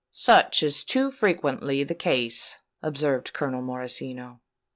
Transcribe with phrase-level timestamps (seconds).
[0.13, 4.39] "Such is too frequently the case," observed Colonel Morosino.